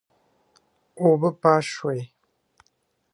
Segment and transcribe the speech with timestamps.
[1.01, 1.99] اوبه پاش شوې.